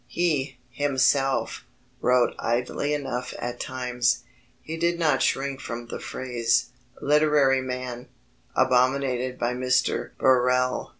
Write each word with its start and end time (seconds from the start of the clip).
He, 0.07 0.57
himself, 0.71 1.63
wrote 2.01 2.33
idly 2.39 2.91
enough 2.91 3.35
at 3.37 3.59
times: 3.59 4.23
he 4.63 4.75
did 4.75 4.97
not 4.97 5.21
shrink 5.21 5.59
from 5.61 5.89
the 5.89 5.99
phrase, 5.99 6.71
"literary 6.99 7.61
man," 7.61 8.07
abominated 8.55 9.37
by 9.37 9.53
Mr. 9.53 10.17
Birrell. 10.17 10.89